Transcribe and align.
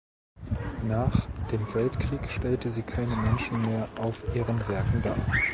Nach 0.87 1.13
dem 1.51 1.71
Weltkrieg 1.75 2.31
stellte 2.31 2.71
sie 2.71 2.81
keine 2.81 3.15
Menschen 3.17 3.61
mehr 3.61 3.87
auf 3.97 4.23
ihren 4.35 4.67
Werken 4.67 5.03
dar. 5.03 5.15